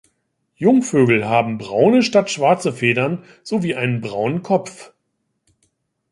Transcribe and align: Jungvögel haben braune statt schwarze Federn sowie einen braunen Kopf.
Jungvögel 0.55 1.25
haben 1.29 1.59
braune 1.59 2.01
statt 2.01 2.31
schwarze 2.31 2.73
Federn 2.73 3.23
sowie 3.43 3.75
einen 3.75 4.01
braunen 4.01 4.41
Kopf. 4.41 4.93